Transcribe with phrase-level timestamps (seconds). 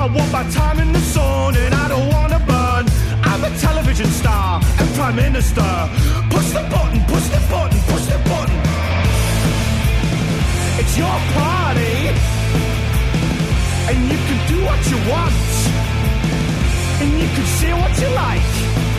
[0.00, 2.86] I want my time in the sun and I don't wanna burn.
[3.22, 5.60] I'm a television star and prime minister.
[6.30, 8.56] Push the button, push the button, push the button.
[10.80, 11.96] It's your party,
[13.90, 15.34] and you can do what you want,
[17.02, 18.89] and you can say what you like.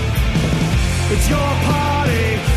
[1.13, 2.50] It's your party.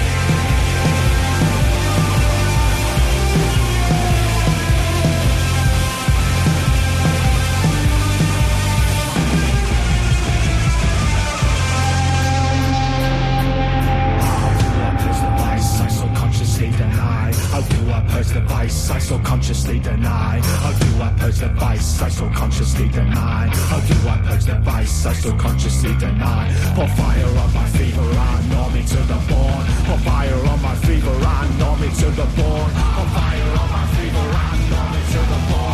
[18.34, 20.40] The vice I so consciously deny?
[20.42, 23.46] How do I purge the vice I so consciously deny?
[23.70, 26.52] How do I purge the vice I so consciously deny?
[26.75, 29.64] Pour fire on my fever, I know me to the bone.
[29.86, 32.70] Pour fire on my fever, I know me to the bone.
[32.96, 35.74] Pour fire on my fever, I know me to the bone.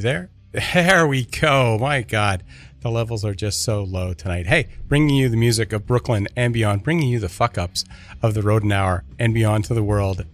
[0.00, 0.30] There?
[0.72, 1.76] There we go.
[1.78, 2.42] My God.
[2.80, 4.46] The levels are just so low tonight.
[4.46, 7.84] Hey, bringing you the music of Brooklyn and beyond, bringing you the fuck ups
[8.22, 10.24] of the Roden Hour and beyond to the world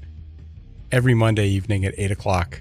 [0.93, 2.61] every Monday evening at 8 o'clock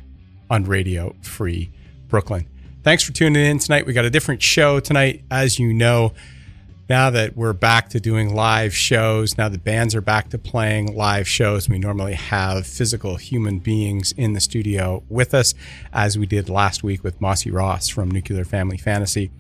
[0.50, 1.72] on Radio Free
[2.08, 2.48] Brooklyn.
[2.84, 3.86] Thanks for tuning in tonight.
[3.86, 6.14] We got a different show tonight, as you know.
[6.92, 10.94] Now that we're back to doing live shows, now that bands are back to playing
[10.94, 15.54] live shows, we normally have physical human beings in the studio with us,
[15.94, 19.32] as we did last week with Mossy Ross from Nuclear Family Fantasy.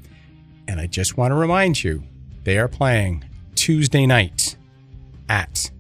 [0.65, 2.06] And I just want to remind you,
[2.45, 3.25] they are playing
[3.56, 4.56] Tuesday night
[5.27, 5.71] at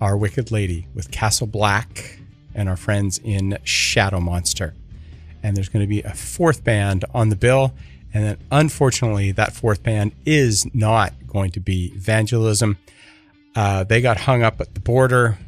[0.00, 2.20] Our Wicked Lady with Castle Black
[2.54, 4.76] and our friends in Shadow Monster.
[5.42, 7.74] And there's going to be a fourth band on the bill.
[8.14, 12.76] And then, unfortunately, that fourth band is not going to be Vangelism.
[13.54, 15.38] Uh, they got hung up at the border.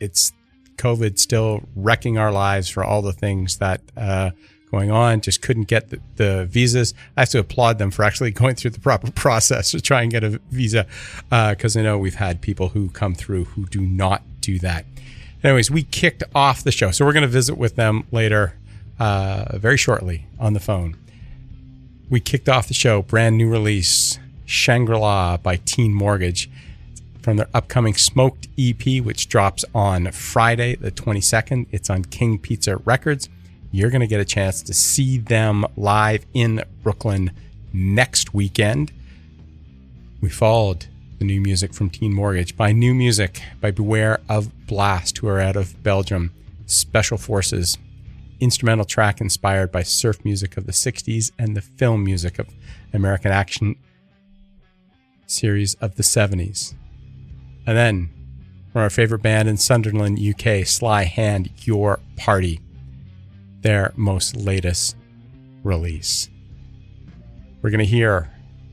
[0.00, 0.32] It's
[0.76, 4.30] COVID still wrecking our lives for all the things that uh,
[4.70, 5.20] going on.
[5.20, 6.94] Just couldn't get the, the visas.
[7.16, 10.10] I have to applaud them for actually going through the proper process to try and
[10.10, 10.86] get a visa
[11.30, 14.84] because I know we've had people who come through who do not do that.
[15.42, 18.56] Anyways, we kicked off the show, so we're going to visit with them later,
[18.98, 20.96] uh, very shortly on the phone.
[22.10, 26.50] We kicked off the show, brand new release, Shangri La by Teen Mortgage
[27.22, 31.66] from their upcoming Smoked EP, which drops on Friday, the 22nd.
[31.70, 33.30] It's on King Pizza Records.
[33.72, 37.32] You're going to get a chance to see them live in Brooklyn
[37.72, 38.92] next weekend.
[40.20, 40.86] We followed
[41.18, 45.40] the new music from Teen Mortgage by new music by Beware of Blast, who are
[45.40, 46.30] out of Belgium,
[46.66, 47.78] Special Forces,
[48.44, 52.46] instrumental track inspired by surf music of the 60s and the film music of
[52.92, 53.74] American action
[55.26, 56.74] series of the 70s.
[57.66, 58.10] And then
[58.70, 62.60] from our favorite band in Sunderland, UK, Sly Hand, Your Party,
[63.62, 64.94] their most latest
[65.62, 66.28] release.
[67.62, 68.30] We're going to hear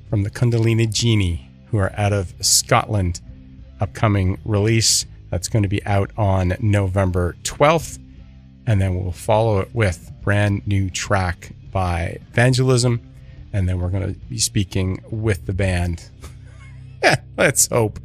[0.10, 3.22] from the Kundalini Genie, who are out of Scotland,
[3.80, 8.00] upcoming release that's going to be out on November 12th.
[8.72, 13.02] And then we'll follow it with brand new track by Vangelism.
[13.52, 16.10] And then we're going to be speaking with the band.
[17.38, 18.00] Let's hope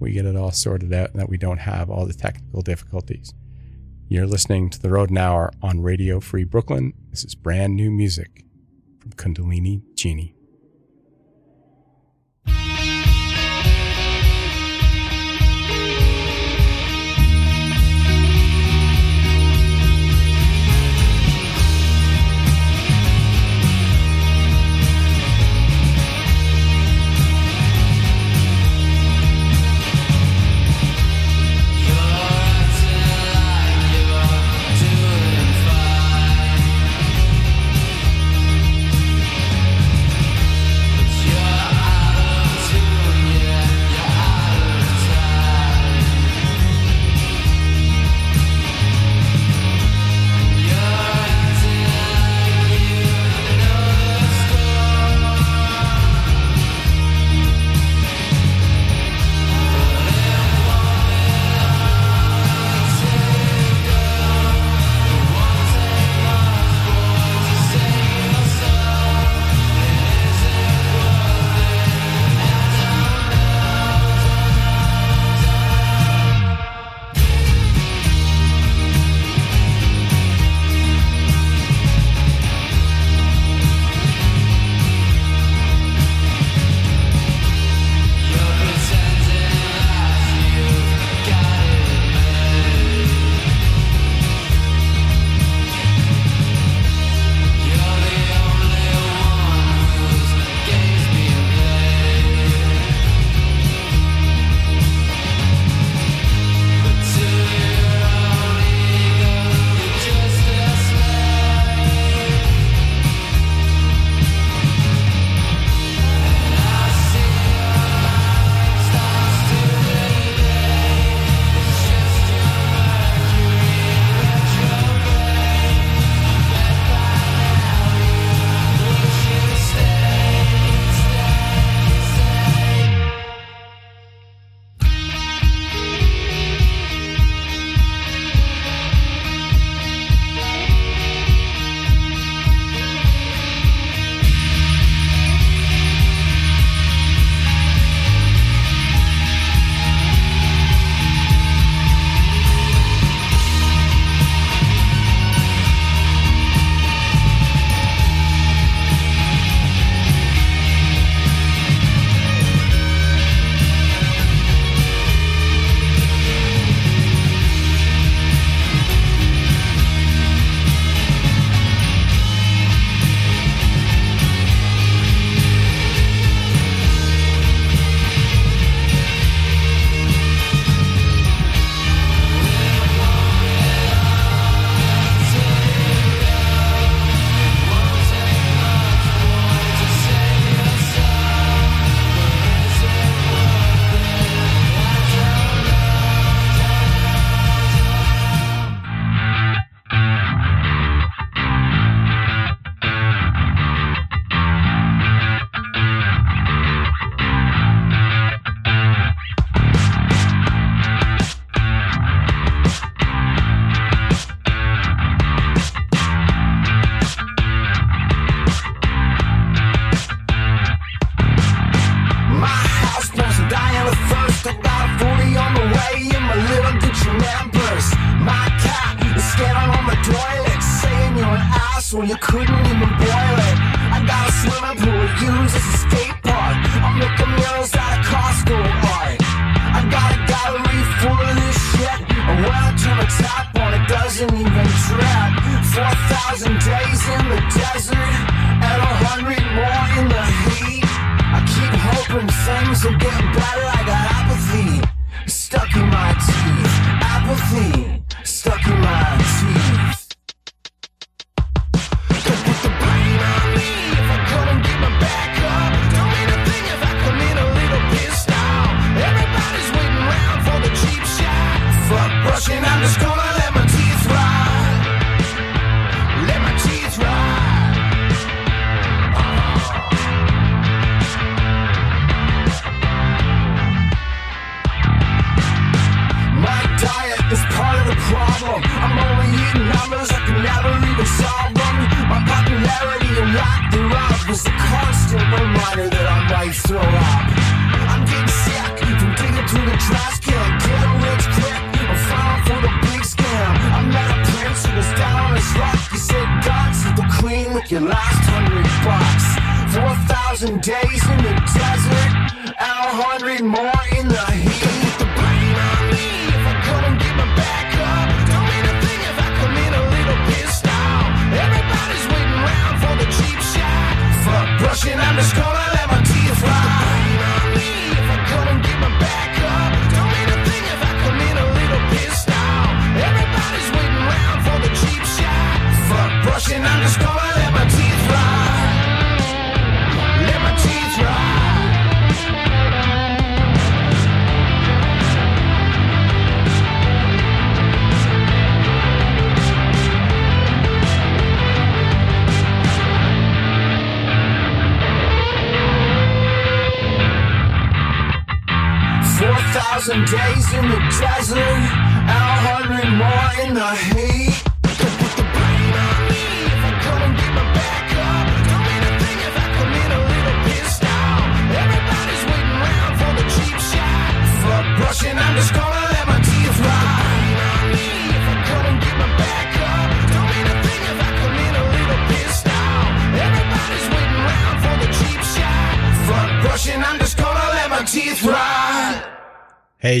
[0.00, 3.32] we get it all sorted out and that we don't have all the technical difficulties.
[4.08, 6.92] You're listening to the Road Hour on Radio Free Brooklyn.
[7.10, 8.44] This is brand new music
[8.98, 10.34] from Kundalini Genie.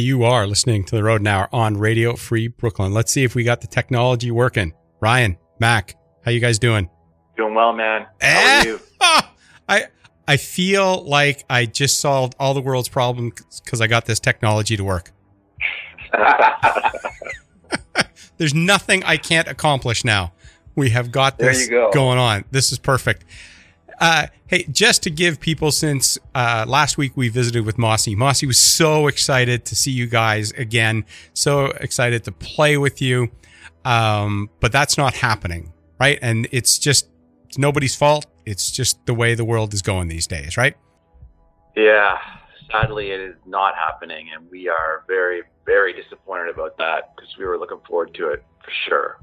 [0.00, 2.92] You are listening to the Road Now on Radio Free Brooklyn.
[2.92, 4.72] Let's see if we got the technology working.
[5.00, 6.88] Ryan, Mac, how you guys doing?
[7.36, 8.02] Doing well, man.
[8.20, 8.60] How Eh?
[8.60, 8.80] are you?
[9.00, 9.32] Ah,
[9.68, 9.84] I
[10.28, 14.76] I feel like I just solved all the world's problems because I got this technology
[14.76, 15.12] to work.
[18.36, 20.32] There's nothing I can't accomplish now.
[20.76, 21.90] We have got this go.
[21.92, 22.44] going on.
[22.50, 23.24] This is perfect.
[24.00, 28.46] Uh, hey, just to give people, since uh, last week we visited with Mossy, Mossy
[28.46, 31.04] was so excited to see you guys again,
[31.34, 33.30] so excited to play with you.
[33.84, 36.18] Um, but that's not happening, right?
[36.22, 37.08] And it's just
[37.46, 38.26] it's nobody's fault.
[38.46, 40.76] It's just the way the world is going these days, right?
[41.76, 42.18] yeah,
[42.70, 47.44] sadly, it is not happening, and we are very, very disappointed about that because we
[47.44, 49.20] were looking forward to it for sure.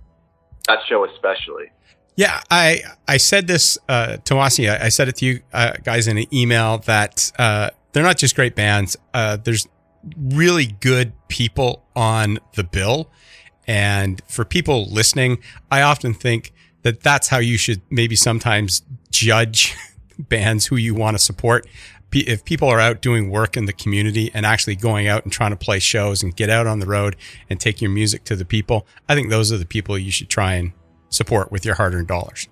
[0.67, 1.71] That show, especially.
[2.17, 4.67] Yeah, I I said this uh, to Mossy.
[4.67, 8.17] I, I said it to you uh, guys in an email that uh, they're not
[8.17, 8.97] just great bands.
[9.13, 9.67] Uh, there's
[10.19, 13.11] really good people on the bill,
[13.67, 15.37] and for people listening,
[15.69, 19.75] I often think that that's how you should maybe sometimes judge
[20.19, 21.67] bands who you want to support.
[22.11, 25.51] If people are out doing work in the community and actually going out and trying
[25.51, 27.15] to play shows and get out on the road
[27.47, 30.29] and take your music to the people, I think those are the people you should
[30.29, 30.71] try and
[31.09, 32.47] support with your hard-earned dollars.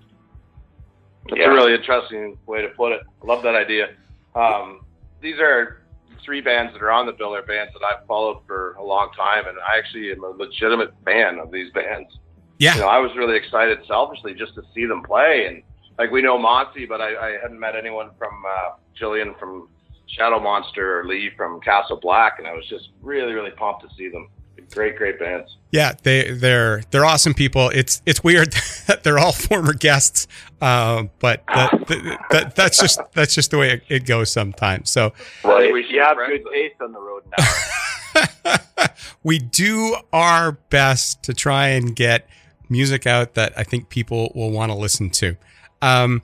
[1.29, 1.51] That's Yeah.
[1.51, 3.01] a really interesting way to put it.
[3.23, 3.89] I love that idea.
[4.35, 4.85] Um,
[5.21, 5.81] these are
[6.23, 9.11] three bands that are on the bill are bands that I've followed for a long
[9.15, 12.17] time, and I actually am a legitimate fan of these bands.
[12.57, 15.61] Yeah, You know, I was really excited selfishly just to see them play, and
[15.97, 19.67] like we know Monty, but I, I hadn't met anyone from uh, Jillian from
[20.07, 23.89] Shadow Monster or Lee from Castle Black, and I was just really, really pumped to
[23.95, 24.29] see them.
[24.71, 25.55] Great, great bands.
[25.71, 27.69] yeah, they they're they're awesome people.
[27.69, 28.53] It's it's weird
[28.87, 30.27] that they're all former guests,
[30.61, 34.89] uh, but that, that, that that's just that's just the way it, it goes sometimes.
[34.89, 35.13] So
[35.43, 38.55] Well, we should you have good taste on the road now.
[39.23, 42.27] we do our best to try and get
[42.69, 45.35] music out that I think people will want to listen to.
[45.81, 46.21] Um,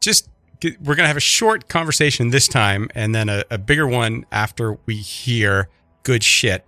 [0.00, 0.28] just
[0.60, 4.26] get, we're gonna have a short conversation this time, and then a, a bigger one
[4.30, 5.68] after we hear
[6.02, 6.64] good shit.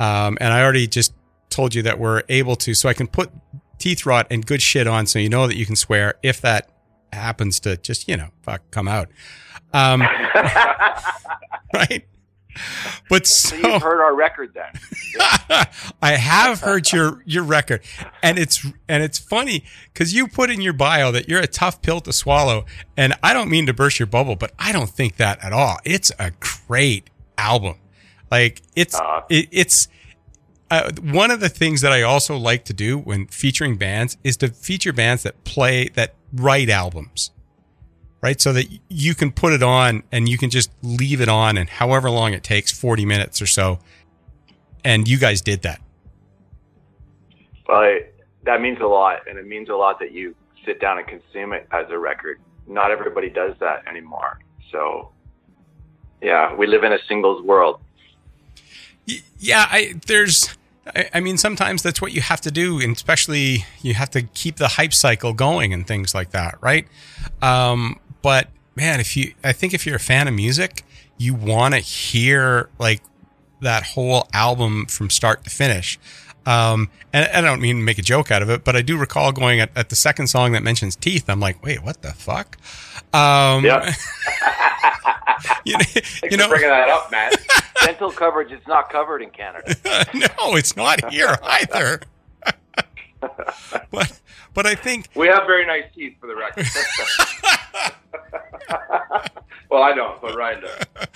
[0.00, 1.12] Um, and I already just
[1.50, 3.30] told you that we're able to, so I can put
[3.78, 6.70] teeth rot and good shit on, so you know that you can swear if that
[7.12, 9.08] happens to just you know fuck come out.
[9.72, 10.00] Um,
[11.74, 12.06] right.
[13.08, 14.72] But So so you've heard our record then.
[16.02, 17.82] I have heard your your record,
[18.22, 21.80] and it's and it's funny because you put in your bio that you're a tough
[21.82, 25.16] pill to swallow, and I don't mean to burst your bubble, but I don't think
[25.16, 25.78] that at all.
[25.84, 26.32] It's a
[26.66, 27.08] great
[27.38, 27.76] album,
[28.30, 29.24] like it's Aw.
[29.28, 29.88] it, it's.
[30.72, 34.36] Uh, one of the things that I also like to do when featuring bands is
[34.36, 37.32] to feature bands that play that write albums,
[38.20, 38.40] right?
[38.40, 41.68] So that you can put it on and you can just leave it on, and
[41.68, 43.80] however long it takes, forty minutes or so,
[44.84, 45.80] and you guys did that.
[47.68, 48.14] Well, it,
[48.44, 51.52] that means a lot, and it means a lot that you sit down and consume
[51.52, 52.40] it as a record.
[52.68, 54.38] Not everybody does that anymore.
[54.70, 55.10] So,
[56.22, 57.80] yeah, we live in a singles world.
[59.38, 60.56] Yeah, I there's
[60.94, 64.22] I, I mean sometimes that's what you have to do, and especially you have to
[64.22, 66.86] keep the hype cycle going and things like that, right?
[67.42, 70.84] Um, but man, if you I think if you're a fan of music,
[71.18, 73.02] you want to hear like
[73.60, 75.98] that whole album from start to finish.
[76.46, 78.96] Um, and I don't mean to make a joke out of it, but I do
[78.96, 81.28] recall going at, at the second song that mentions teeth.
[81.28, 82.56] I'm like, wait, what the fuck?
[83.12, 83.92] Um, Yeah.
[85.64, 85.84] you know,
[86.30, 87.32] you know bringing that up, man.
[87.84, 89.74] Dental coverage is not covered in Canada.
[90.14, 92.00] no, it's not here either.
[93.90, 94.20] but
[94.54, 96.66] but I think We have very nice teeth for the record.
[99.70, 101.08] well, I don't, but Ryan does.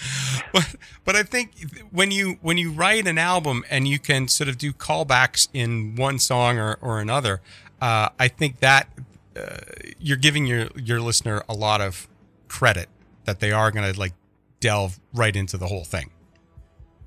[0.53, 1.53] but, but I think
[1.91, 5.97] when you when you write an album and you can sort of do callbacks in
[5.97, 7.41] one song or, or another,
[7.81, 8.89] uh, I think that
[9.37, 9.57] uh,
[9.99, 12.07] you're giving your your listener a lot of
[12.49, 12.89] credit
[13.25, 14.13] that they are going to like
[14.61, 16.11] delve right into the whole thing.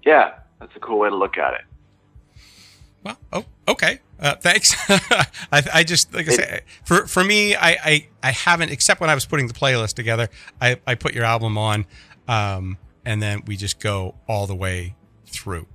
[0.03, 1.61] Yeah, that's a cool way to look at it.
[3.03, 3.99] Well, oh, okay.
[4.19, 4.75] Uh, thanks.
[5.51, 9.09] I, I just like I say, for for me, I, I I haven't except when
[9.09, 10.29] I was putting the playlist together.
[10.59, 11.85] I I put your album on,
[12.27, 14.95] um, and then we just go all the way
[15.27, 15.67] through.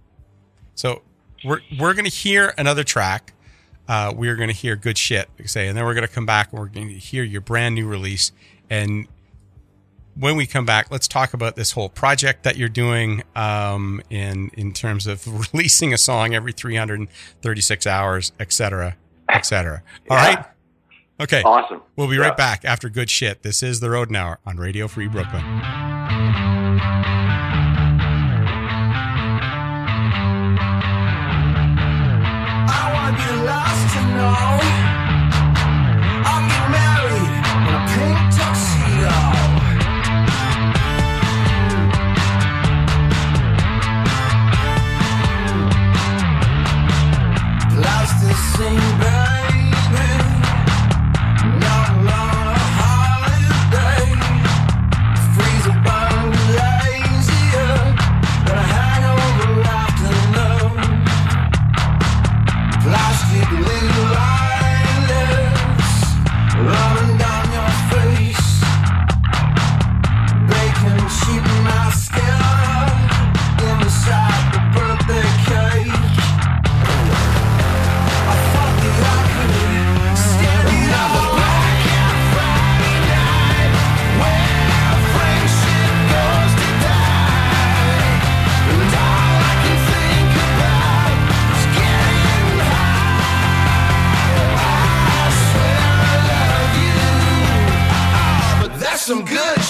[0.75, 1.03] So
[1.45, 3.33] we're we're gonna hear another track.
[3.89, 6.51] Uh, we're gonna hear good shit, like I say, and then we're gonna come back
[6.51, 8.33] and we're gonna hear your brand new release.
[8.71, 9.07] And
[10.15, 14.51] when we come back, let's talk about this whole project that you're doing um, in
[14.55, 18.97] in terms of releasing a song every 336 hours, et cetera,
[19.29, 19.83] et cetera.
[20.11, 20.35] All Yeah.
[20.35, 20.45] right.
[21.21, 21.43] Okay.
[21.43, 21.81] Awesome.
[21.97, 22.23] We'll be Yeah.
[22.29, 23.43] right back after good shit.
[23.43, 25.45] This is the Road Hour on Radio Free Brooklyn.
[31.55, 34.43] I want you lost to know.
[36.25, 37.33] I'll get married
[37.69, 38.21] in a pink
[48.33, 49.42] Plasticine, baby.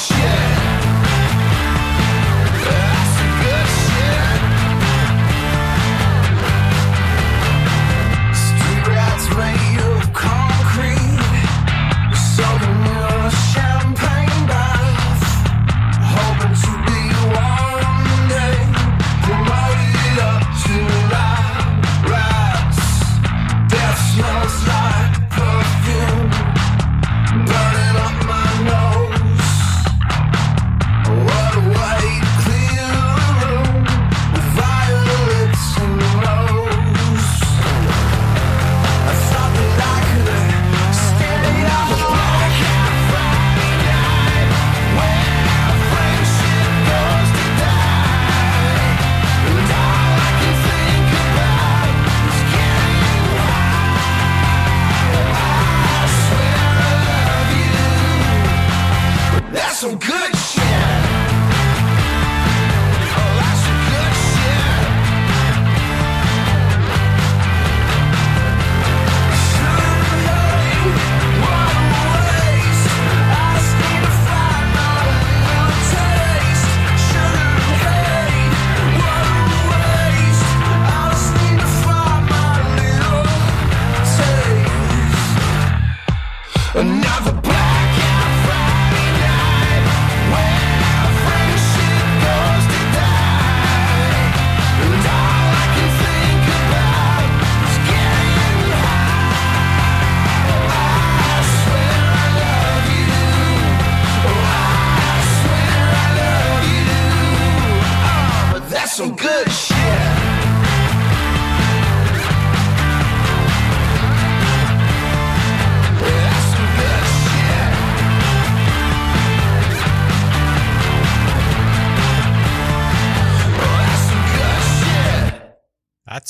[0.02, 0.51] shit.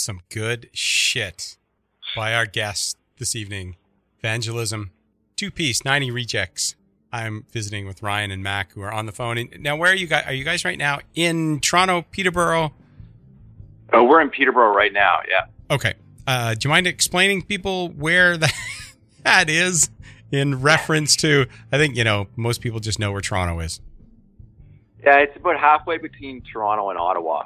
[0.03, 1.57] Some good shit
[2.17, 3.77] by our guest this evening.
[4.21, 4.91] Vangelism,
[5.37, 6.75] two piece, 90 rejects.
[7.13, 9.49] I'm visiting with Ryan and Mac, who are on the phone.
[9.61, 10.25] Now, where are you guys?
[10.27, 12.73] Are you guys right now in Toronto, Peterborough?
[13.93, 15.21] Oh, we're in Peterborough right now.
[15.29, 15.45] Yeah.
[15.71, 15.95] Okay.
[16.27, 18.53] Uh, do you mind explaining people where that,
[19.23, 19.89] that is
[20.33, 21.47] in reference to?
[21.71, 23.81] I think you know most people just know where Toronto is.
[25.05, 27.45] Yeah, it's about halfway between Toronto and Ottawa.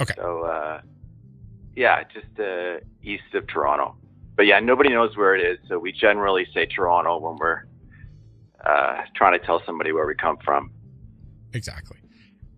[0.00, 0.14] Okay.
[0.16, 0.82] So, uh,
[1.76, 3.94] yeah, just uh, east of Toronto.
[4.34, 7.64] But yeah, nobody knows where it is, so we generally say Toronto when we're
[8.64, 10.72] uh, trying to tell somebody where we come from.
[11.52, 11.98] Exactly.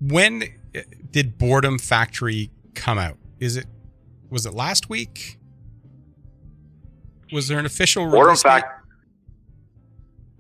[0.01, 3.19] When uh, did Boredom Factory come out?
[3.39, 3.67] Is it
[4.31, 5.39] was it last week?
[7.33, 8.49] Was there an official Boredom, release date?
[8.49, 8.83] Fac-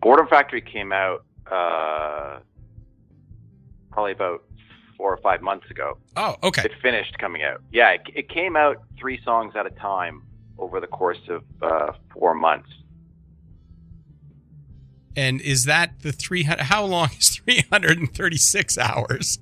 [0.01, 2.38] Boredom Factory came out uh,
[3.91, 4.45] probably about
[4.99, 5.97] four or five months ago.
[6.17, 6.63] Oh, okay.
[6.65, 7.63] It finished coming out.
[7.73, 10.23] Yeah, it, it came out three songs at a time
[10.59, 12.69] over the course of uh, four months.
[15.17, 19.39] And is that the 300 how long is 336 hours?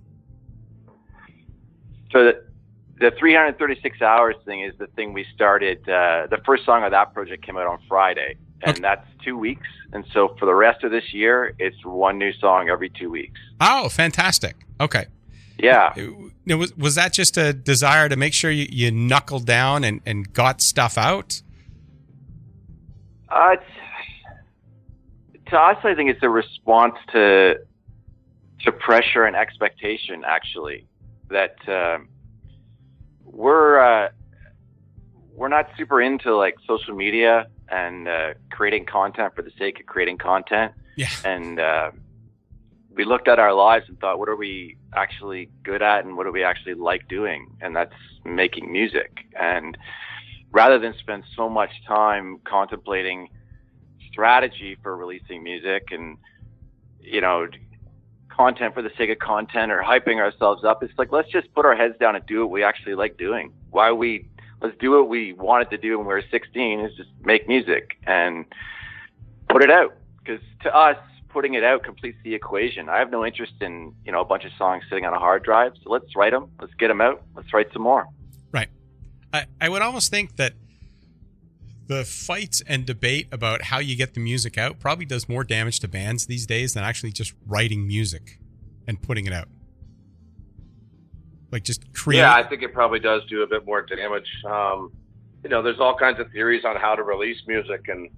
[2.12, 2.45] So the,
[3.01, 5.79] the 336 hours thing is the thing we started.
[5.88, 8.81] Uh, the first song of that project came out on Friday, and Okay.
[8.81, 9.66] that's two weeks.
[9.92, 13.38] And so for the rest of this year, it's one new song every two weeks.
[13.61, 14.57] Oh, fantastic.
[14.81, 15.07] Okay.
[15.59, 15.95] Yeah.
[16.47, 20.01] It was was that just a desire to make sure you, you knuckled down and,
[20.05, 21.42] and got stuff out?
[23.29, 23.57] Uh,
[25.47, 27.61] to us, I think it's a response to
[28.61, 30.25] to pressure and expectation.
[30.27, 30.87] Actually,
[31.29, 32.09] that um,
[33.25, 34.11] we're uh,
[35.35, 39.87] we're not super into like social media and uh, creating content for the sake of
[39.87, 40.73] creating content.
[40.97, 41.09] Yeah.
[41.25, 41.90] And uh,
[42.96, 46.24] we looked at our lives and thought, what are we actually good at, and what
[46.24, 47.54] do we actually like doing?
[47.61, 49.26] And that's making music.
[49.38, 49.76] And
[50.50, 53.28] rather than spend so much time contemplating
[54.11, 56.16] strategy for releasing music and
[57.00, 57.46] you know
[58.30, 61.66] content for the sake of content or hyping ourselves up it's like let's just put
[61.66, 64.26] our heads down and do what we actually like doing why we
[64.62, 67.98] let's do what we wanted to do when we were 16 is just make music
[68.06, 68.46] and
[69.50, 70.96] put it out because to us
[71.37, 74.44] putting it out completes the equation i have no interest in you know a bunch
[74.49, 77.22] of songs sitting on a hard drive so let's write them let's get them out
[77.37, 78.07] let's write some more
[78.53, 78.68] Right.
[79.33, 80.55] I, I would almost think that
[81.88, 85.81] the fights and debate about how you get the music out probably does more damage
[85.81, 88.40] to bands these days than actually just writing music
[88.88, 89.49] and putting it out.
[91.53, 92.20] Like just create.
[92.20, 94.29] Yeah, I think it probably does do a bit more damage.
[94.44, 94.92] Um,
[95.44, 98.11] you know, there's all kinds of theories on how to release music and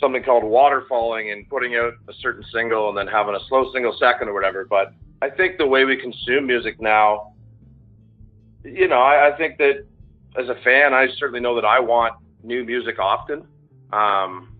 [0.00, 3.96] something called waterfalling and putting out a certain single and then having a slow single
[3.98, 4.64] second or whatever.
[4.64, 7.34] But I think the way we consume music now,
[8.64, 9.86] you know, I, I think that
[10.38, 13.46] as a fan, I certainly know that I want new music often.
[13.92, 14.54] Um,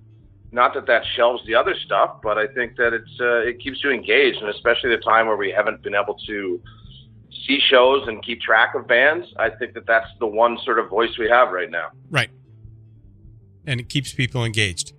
[0.53, 3.83] not that that shelves the other stuff, but I think that it's uh, it keeps
[3.83, 6.61] you engaged, and especially the time where we haven't been able to
[7.47, 9.27] see shows and keep track of bands.
[9.37, 11.89] I think that that's the one sort of voice we have right now.
[12.11, 12.31] right.
[13.67, 14.94] And it keeps people engaged.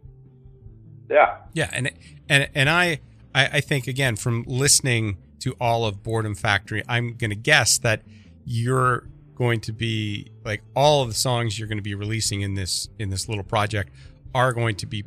[1.10, 1.38] Yeah.
[1.54, 1.92] Yeah, and
[2.30, 3.00] and and I
[3.34, 8.02] I, think again from listening to all of Boredom Factory, I'm going to guess that
[8.46, 12.54] you're going to be like all of the songs you're going to be releasing in
[12.54, 13.92] this in this little project
[14.34, 15.04] are going to be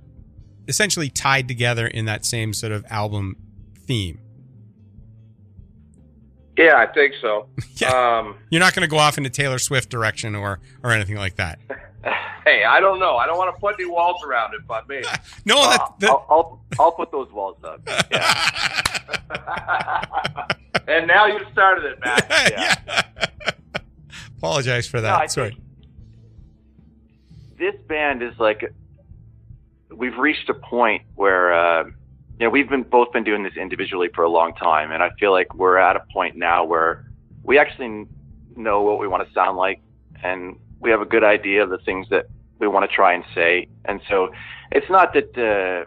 [0.69, 3.37] essentially tied together in that same sort of album
[3.87, 4.21] theme.
[6.59, 7.47] Yeah, I think so.
[7.77, 7.90] Yeah.
[8.18, 11.37] Um, You're not going to go off into Taylor Swift direction or or anything like
[11.37, 11.61] that.
[12.44, 13.16] hey, I don't know.
[13.16, 15.03] I don't want to put any walls around it, but me.
[15.47, 20.05] No, Uh, that, that I'll, I'll i'll put those walls up yeah.
[20.88, 22.27] and now you started it, Matt.
[22.51, 23.03] yeah.
[24.38, 25.21] Apologize for that.
[25.21, 25.57] No, Sorry.
[27.59, 28.75] this band is like
[29.94, 31.85] we've reached a point where uh,
[32.38, 35.11] you know we've been both been doing this individually for a long time, and I
[35.18, 37.05] feel like we're at a point now where
[37.42, 38.07] we actually
[38.57, 39.81] know what we want to sound like,
[40.22, 42.27] and we have a good idea of the things that
[42.61, 44.31] we want to try and say, and so
[44.70, 45.85] it's not that uh,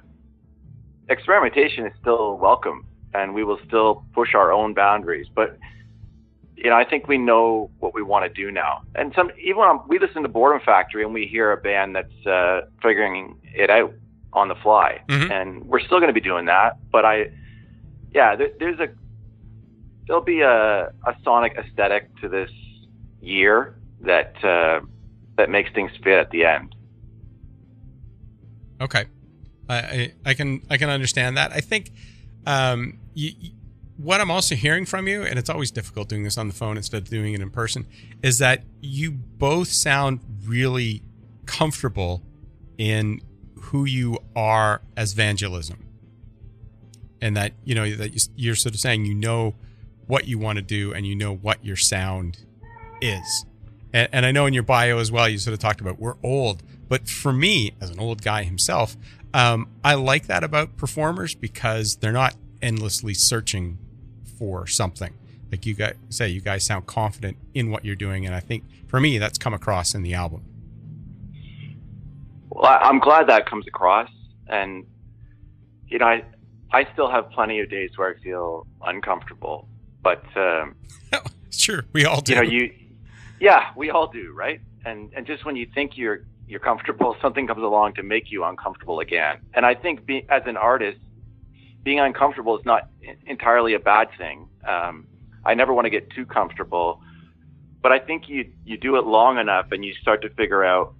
[1.09, 5.57] experimentation is still welcome, and we will still push our own boundaries, but
[6.57, 8.83] you know, I think we know what we want to do now.
[8.93, 12.27] And some even when we listen to Boredom Factory and we hear a band that's
[12.27, 13.95] uh, figuring it out
[14.33, 15.31] on the fly, Mhm.
[15.31, 16.77] and we're still going to be doing that.
[16.91, 17.31] But I,
[18.13, 18.87] yeah, there, there's a
[20.07, 22.49] there'll be a, a sonic aesthetic to this
[23.21, 24.81] year that uh,
[25.37, 26.75] that makes things fit at the end.
[28.79, 29.05] Okay,
[29.69, 31.51] I, I I can I can understand that.
[31.51, 31.91] I think
[32.45, 33.51] um, you, you-
[33.97, 36.75] what I'm also hearing from you, and it's always difficult doing this on the phone
[36.75, 37.85] instead of doing it in person,
[38.23, 41.03] is that you both sound really
[41.45, 42.23] comfortable
[42.79, 43.21] in
[43.62, 45.78] who you are as Vangelism.
[47.21, 49.56] And that, you know, that you're sort of saying you know
[50.08, 52.39] what you want to do and you know what your sound
[53.02, 53.45] is.
[53.93, 56.17] And, and I know in your bio as well, you sort of talked about we're
[56.24, 56.63] old.
[56.89, 58.97] But for me, as an old guy himself,
[59.34, 63.78] um, I like that about performers because they're not endlessly searching
[64.38, 65.13] for something.
[65.52, 68.63] Like you guys say, you guys sound confident in what you're doing, and I think
[68.88, 70.43] for me, that's come across in the album.
[72.62, 74.08] Well, I'm glad that comes across,
[74.47, 74.86] and
[75.88, 76.24] you know, I
[76.71, 79.67] I still have plenty of days where I feel uncomfortable,
[80.04, 80.76] but um,
[81.50, 82.34] sure, we all do.
[82.34, 82.71] You know, you
[83.39, 84.62] yeah, we all do, right?
[84.86, 88.43] And and just when you think you're you're comfortable, something comes along to make you
[88.43, 89.39] uncomfortable again.
[89.56, 91.00] And I think be, as an artist,
[91.84, 92.89] being uncomfortable is not
[93.26, 94.47] entirely a bad thing.
[94.67, 95.08] Um,
[95.43, 97.02] I never want to get too comfortable,
[97.82, 100.93] but I think you you do it long enough and you start to figure out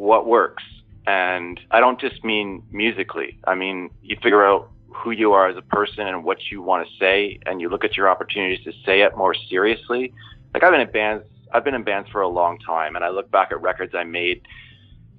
[0.00, 0.62] what works.
[1.06, 3.38] And I don't just mean musically.
[3.46, 6.86] I mean you figure out who you are as a person and what you want
[6.86, 10.12] to say, and you look at your opportunities to say it more seriously.
[10.52, 13.10] Like I've been in bands, I've been in bands for a long time, and I
[13.10, 14.42] look back at records I made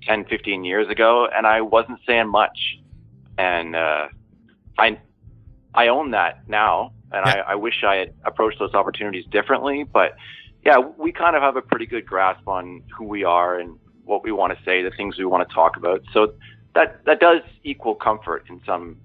[0.03, 2.79] 10, 15 years ago, and I wasn't saying much.
[3.37, 4.07] And uh,
[4.77, 4.99] I
[5.73, 7.43] I own that now, and yeah.
[7.47, 9.83] I, I wish I had approached those opportunities differently.
[9.83, 10.15] But
[10.65, 14.23] yeah, we kind of have a pretty good grasp on who we are and what
[14.23, 16.01] we want to say, the things we want to talk about.
[16.13, 16.33] So
[16.75, 18.97] that that does equal comfort in some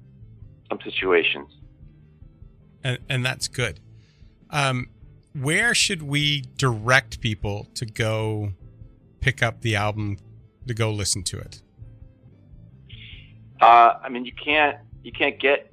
[0.68, 1.48] some situations.
[2.84, 3.80] And and that's good.
[4.50, 4.88] Um,
[5.32, 8.52] where should we direct people to go
[9.20, 10.18] pick up the album
[10.66, 11.62] to go listen to it?
[13.60, 15.72] Uh, I mean, you can't you can't get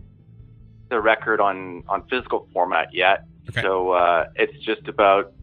[0.89, 3.25] the record on on physical format yet.
[3.49, 3.62] Okay.
[3.62, 5.33] So uh, it's just about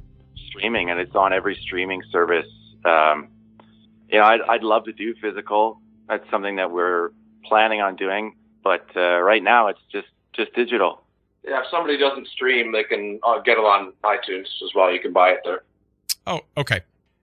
[0.48, 2.46] streaming, and it's on every streaming service.
[2.84, 3.28] Um,
[4.10, 5.80] you know, I'd, I'd love to do physical.
[6.08, 7.10] That's something that we're
[7.44, 11.02] planning on doing, but uh, right now it's just just digital.
[11.44, 14.92] Yeah, if somebody doesn't stream, they can uh, get it on iTunes as well.
[14.92, 15.62] You can buy it there.
[16.26, 16.80] Oh, okay.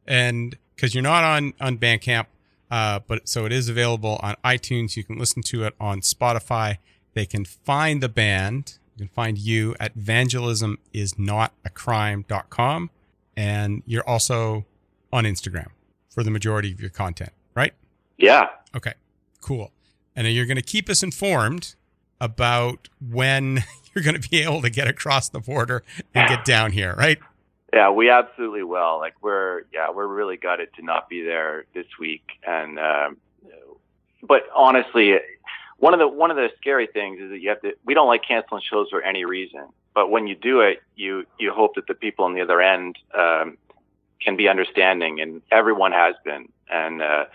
[0.08, 2.26] And because you're not on on Bandcamp,
[2.72, 4.96] uh, but so it is available on iTunes.
[4.96, 6.78] You can listen to it on Spotify.
[7.14, 8.80] They can find the band.
[8.96, 12.90] You can find you at evangelismisnotacrime.com.
[13.36, 14.66] And you're also
[15.14, 15.68] on Instagram
[16.18, 17.74] for the majority of your content, right?
[18.18, 18.48] Yeah.
[18.76, 18.96] Okay,
[19.40, 19.72] cool.
[20.16, 21.76] And you're going to keep us informed
[22.20, 25.84] about when you're going to be able to get across the border
[26.16, 27.20] and get down here, right?
[27.72, 28.98] Yeah, we absolutely will.
[28.98, 32.28] Like we're yeah, we're really gutted to not be there this week.
[32.48, 33.18] And um,
[34.24, 35.20] but honestly,
[35.78, 37.74] one of the one of the scary things is that you have to.
[37.86, 41.54] We don't like canceling shows for any reason, but when you do it, you you
[41.54, 43.60] hope that the people on the other end um,
[44.22, 46.50] can be understanding, and everyone has been.
[46.70, 47.26] And uh,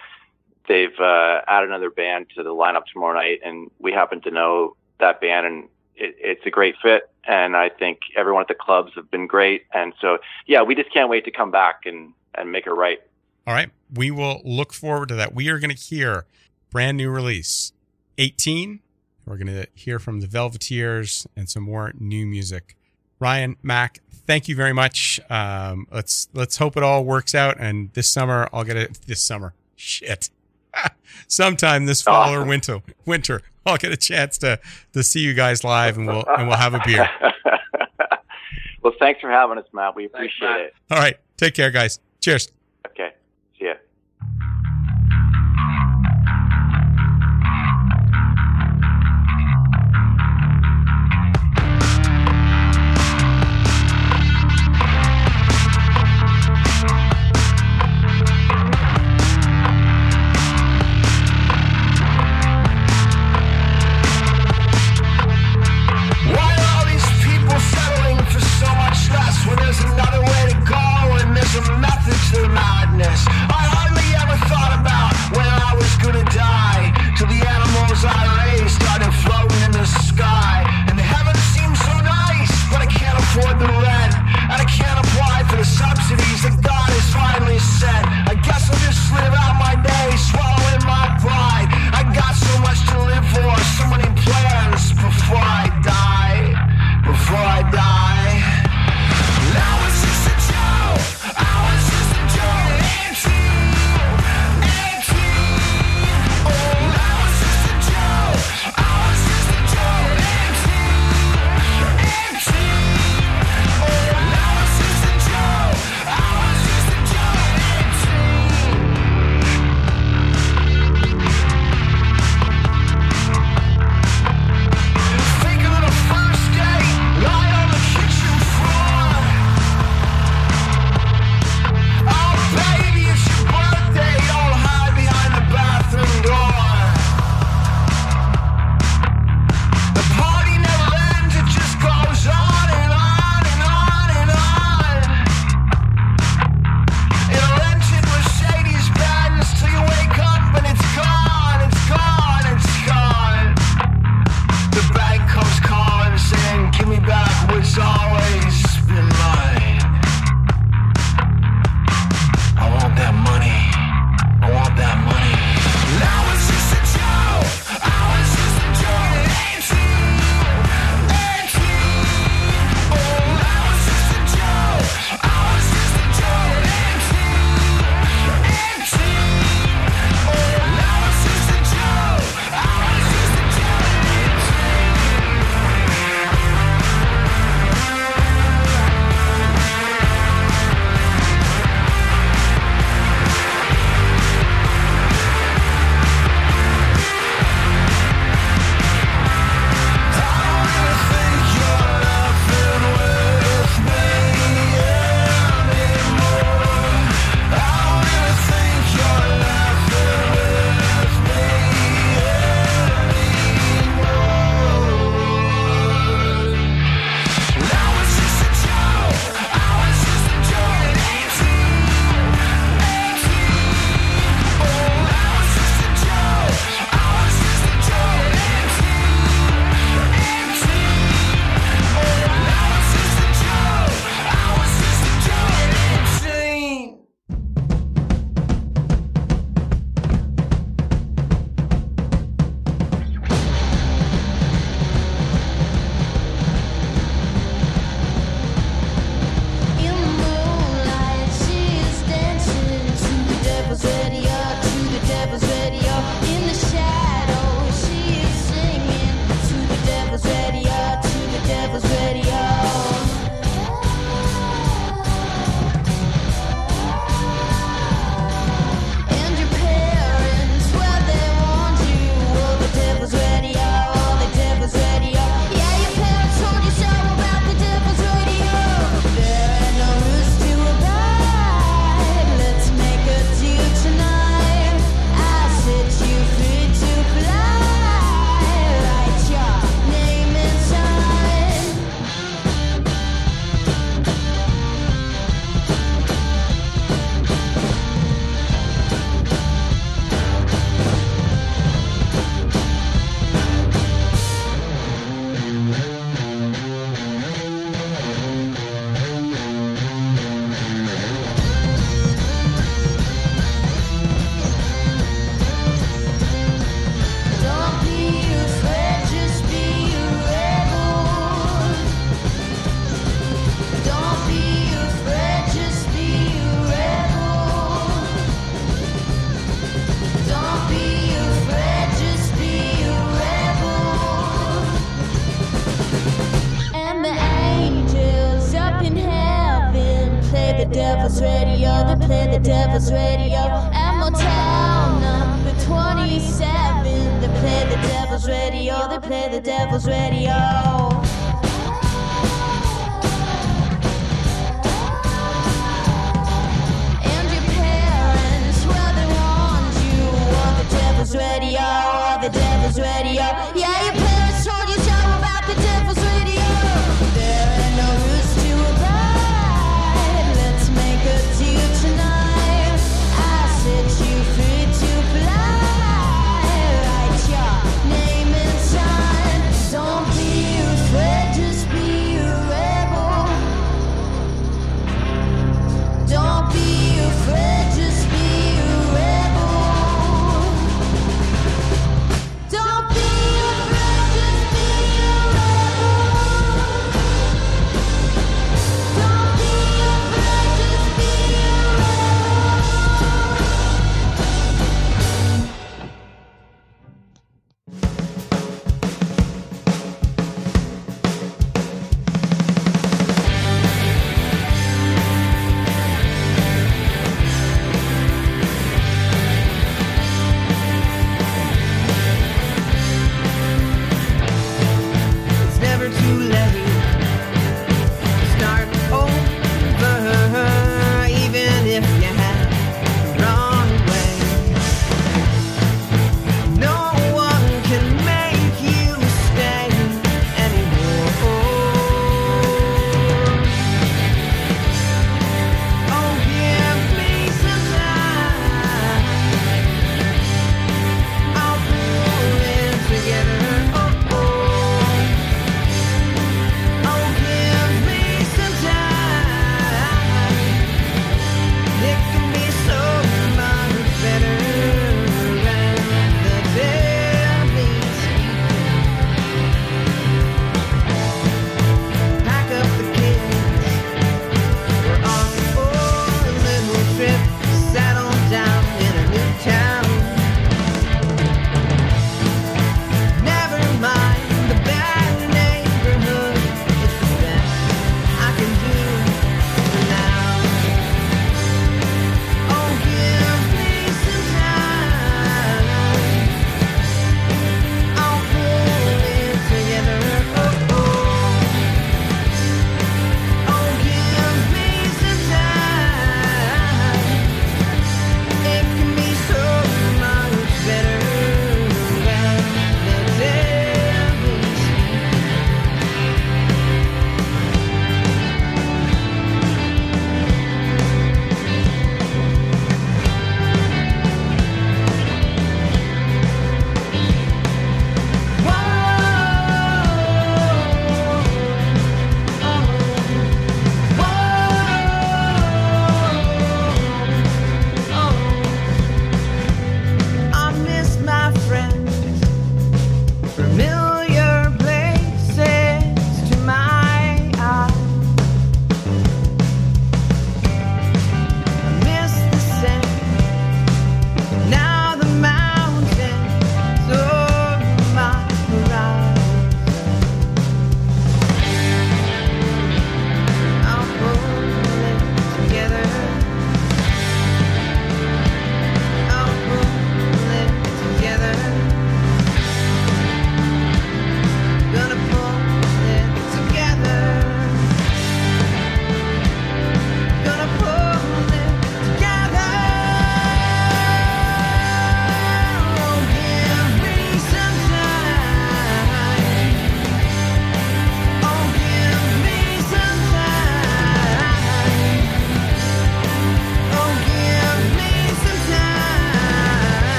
[0.69, 4.77] they've uh, added another band to the lineup tomorrow night, and we happen to know
[5.01, 5.65] that band, and
[5.97, 9.65] it, it's a great fit, and I think everyone at the clubs have been great.
[9.73, 13.01] And so, yeah, we just can't wait to come back and and make it right.
[13.47, 15.35] All right, we will look forward to that.
[15.35, 16.27] We are going to hear
[16.71, 17.73] brand new release
[18.19, 18.81] 18.
[19.27, 22.77] We're going to hear from the Velveteers and some more new music.
[23.23, 25.21] Ryan Mac, thank you very much.
[25.31, 27.57] Um, let's let's hope it all works out.
[27.61, 28.99] And this summer, I'll get it.
[29.07, 30.29] This summer, shit.
[31.29, 34.59] Sometime this fall or winter, winter, I'll get a chance to
[34.93, 37.09] to see you guys live, and we'll and we'll have a beer.
[38.83, 39.95] well, thanks for having us, Matt.
[39.95, 40.61] We appreciate thanks, Matt.
[40.61, 40.75] it.
[40.91, 42.01] All right, take care, guys.
[42.21, 42.49] Cheers.
[42.89, 43.13] Okay,
[43.57, 43.75] see ya.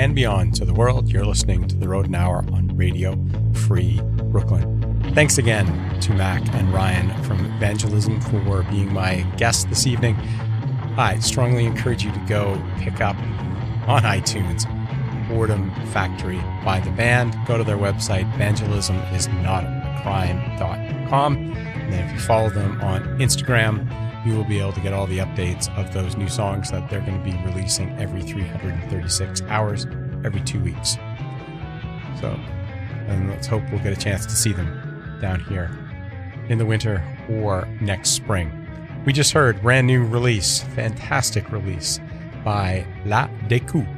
[0.00, 1.12] And beyond to the world.
[1.12, 3.22] You're listening to the Rodent Hour on Radio
[3.52, 4.00] Free
[4.32, 5.12] Brooklyn.
[5.14, 5.66] Thanks again
[6.00, 10.16] to Mac and Ryan from Vangelism for being my guests this evening.
[10.96, 13.16] I strongly encourage you to go pick up
[13.86, 14.64] on iTunes
[15.28, 17.36] Boredom Factory by the band.
[17.46, 21.36] Go to their website, evangelismisnotacrime.com.
[21.36, 23.86] And then if you follow them on Instagram,
[24.24, 27.00] you will be able to get all the updates of those new songs that they're
[27.00, 29.86] going to be releasing every 336 hours,
[30.24, 30.96] every two weeks.
[32.20, 32.38] So,
[33.08, 35.70] and let's hope we'll get a chance to see them down here
[36.48, 38.56] in the winter or next spring.
[39.06, 41.98] We just heard brand new release, fantastic release
[42.44, 43.96] by La Decoupe.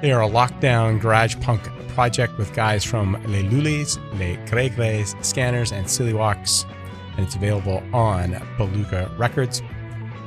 [0.00, 1.62] They are a lockdown garage punk
[1.94, 6.66] project with guys from Les Lullies, Les Gregres, Scanners, and Silly Walks,
[7.16, 9.62] and it's available on Beluga Records.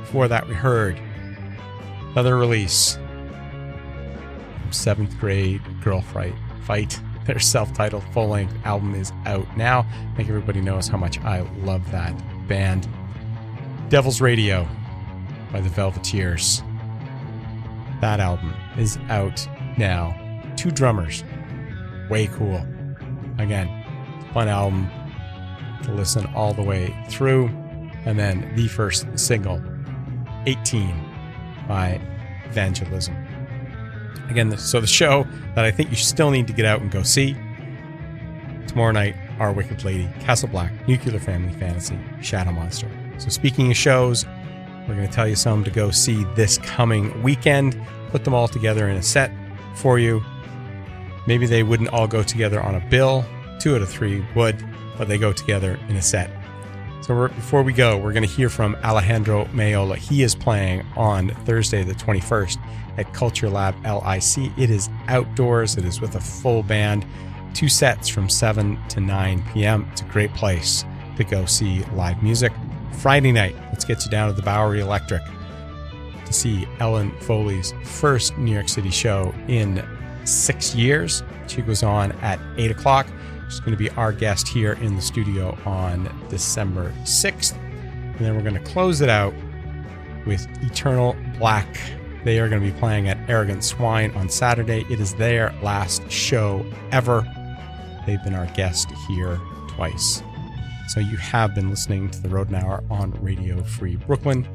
[0.00, 0.98] Before that, we heard
[2.12, 2.98] another release
[4.70, 7.00] seventh grade Girl Fright Fight.
[7.26, 9.80] Their self titled full length album is out now.
[9.80, 12.14] I think everybody knows how much I love that
[12.48, 12.88] band.
[13.90, 14.66] Devil's Radio
[15.52, 16.62] by the Velveteers.
[18.00, 20.14] That album is out now.
[20.56, 21.22] Two drummers.
[22.08, 22.64] Way cool.
[23.38, 23.68] Again,
[24.32, 24.90] fun album
[25.84, 27.46] to listen all the way through.
[28.04, 29.62] And then the first single,
[30.46, 30.94] 18
[31.66, 32.00] by
[32.50, 33.14] Vangelism.
[34.30, 37.02] Again, so the show that I think you still need to get out and go
[37.02, 37.36] see
[38.66, 42.88] tomorrow night, Our Wicked Lady, Castle Black, Nuclear Family Fantasy, Shadow Monster.
[43.18, 44.24] So, speaking of shows,
[44.86, 47.80] we're going to tell you some to go see this coming weekend.
[48.10, 49.30] Put them all together in a set
[49.74, 50.22] for you.
[51.26, 53.24] Maybe they wouldn't all go together on a bill.
[53.58, 54.64] Two out of three would,
[54.98, 56.30] but they go together in a set.
[57.00, 59.96] So before we go, we're going to hear from Alejandro Meola.
[59.96, 62.58] He is playing on Thursday, the 21st,
[62.98, 64.52] at Culture Lab LIC.
[64.58, 65.78] It is outdoors.
[65.78, 67.06] It is with a full band.
[67.54, 69.88] Two sets from 7 to 9 p.m.
[69.92, 70.84] It's a great place
[71.16, 72.52] to go see live music.
[72.92, 75.22] Friday night, let's get you down to the Bowery Electric
[76.26, 79.82] to see Ellen Foley's first New York City show in
[80.24, 81.22] six years.
[81.46, 83.06] She goes on at 8 o'clock.
[83.48, 87.56] She's going to be our guest here in the studio on December 6th.
[87.56, 89.32] And then we're going to close it out
[90.26, 91.66] with Eternal Black.
[92.24, 94.84] They are going to be playing at Arrogant Swine on Saturday.
[94.90, 97.26] It is their last show ever.
[98.06, 100.22] They've been our guest here twice.
[100.88, 104.46] So you have been listening to the Rodent Hour on Radio Free Brooklyn.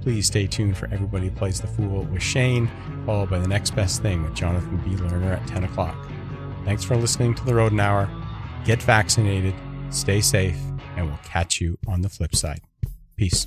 [0.00, 2.70] Please stay tuned for Everybody Plays the Fool with Shane,
[3.04, 4.90] followed by The Next Best Thing with Jonathan B.
[4.96, 5.96] Lerner at 10 o'clock.
[6.64, 8.08] Thanks for listening to the Rodent Hour.
[8.64, 9.54] Get vaccinated,
[9.90, 10.58] stay safe,
[10.96, 12.60] and we'll catch you on the flip side.
[13.16, 13.46] Peace.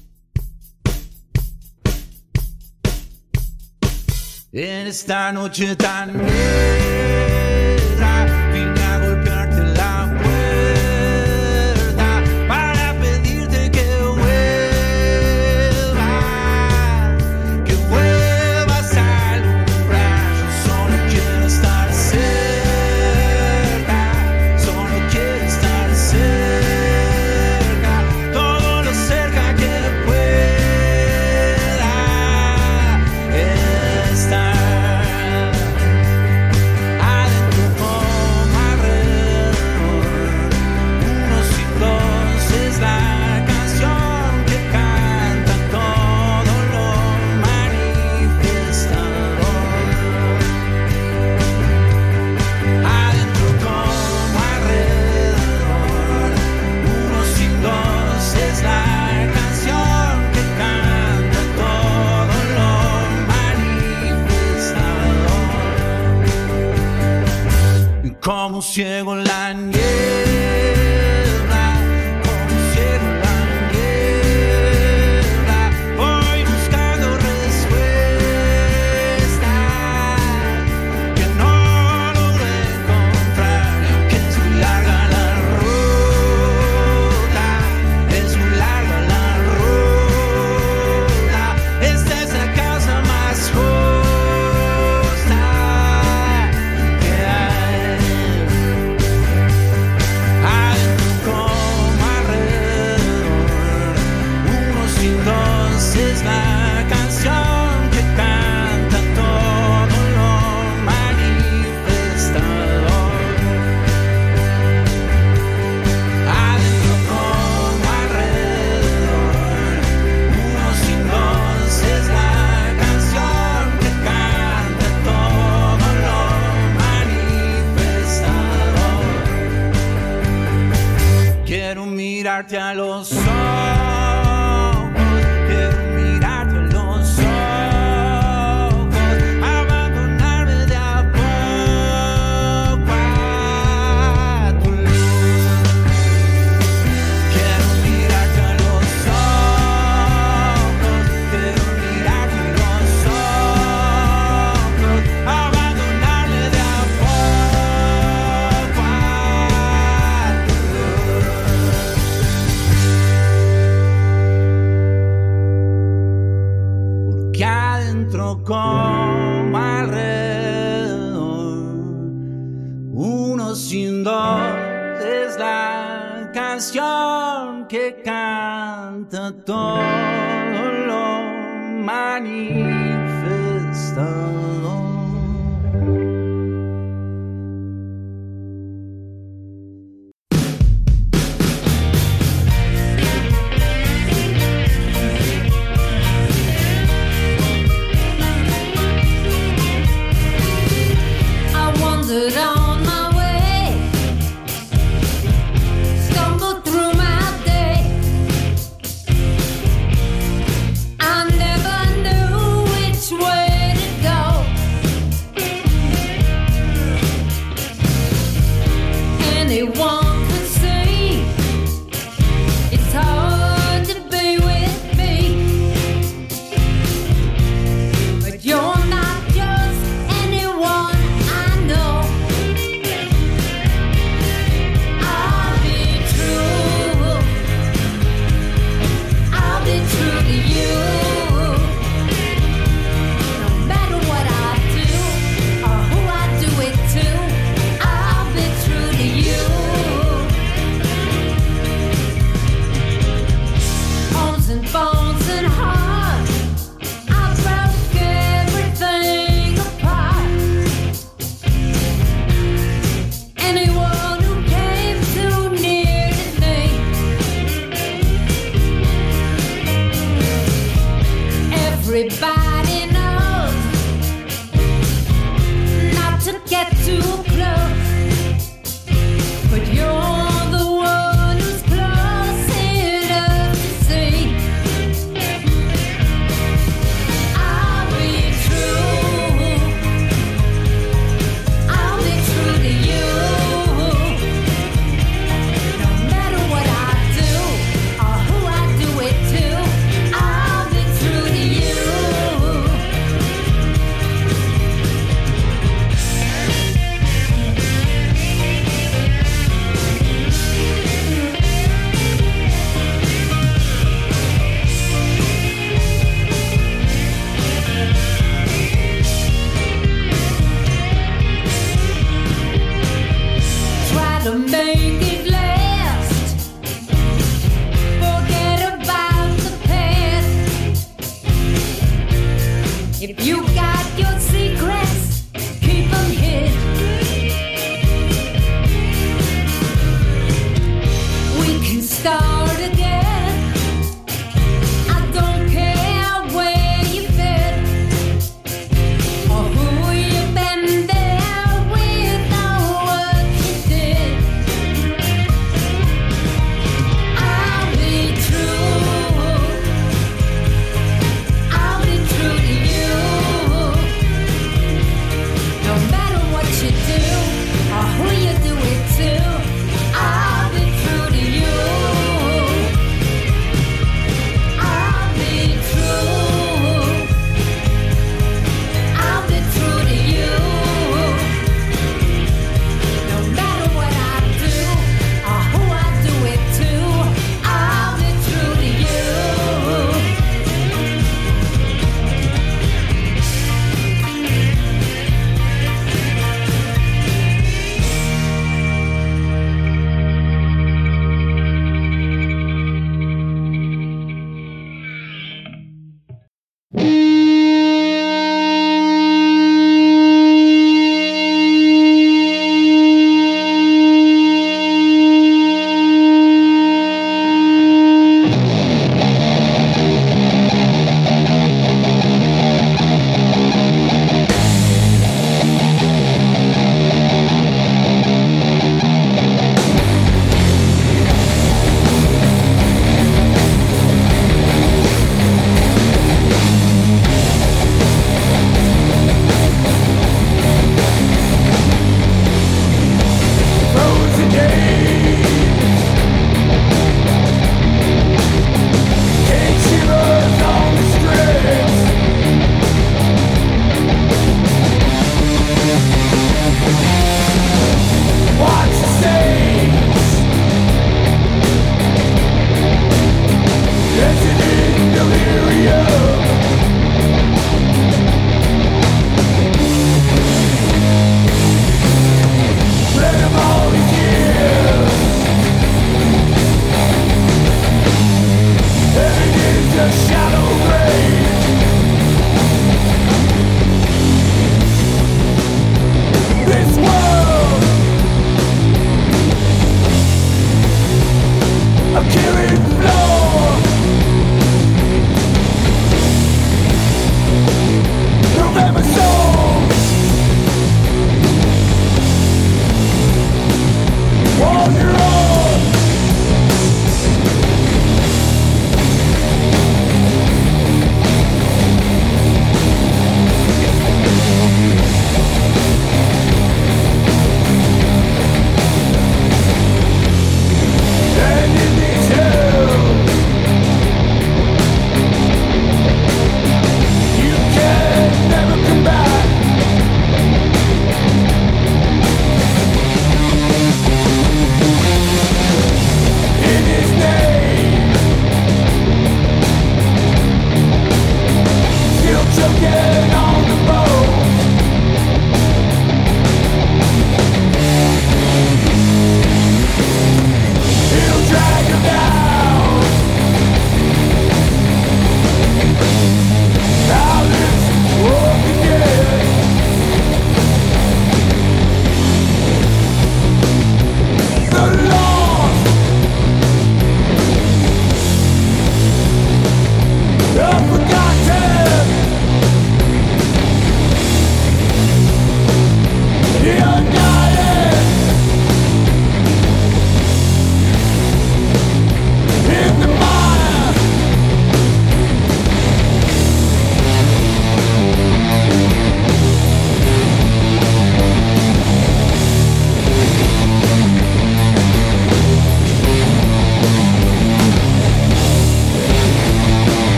[68.72, 69.71] 学过懒